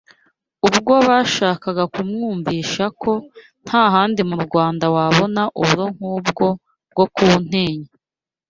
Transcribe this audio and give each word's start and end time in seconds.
Ubwo 0.67 0.93
bashakaga 1.07 1.83
kumwumvisha 1.93 2.83
ko 3.01 3.11
nta 3.65 3.83
handi 3.93 4.21
mu 4.29 4.37
Rwanda 4.45 4.85
wabona 4.95 5.41
uburo 5.61 5.85
nk’ubwo 5.95 6.45
bwo 6.91 7.05
ku 7.15 7.25
Ntenyo 7.45 7.89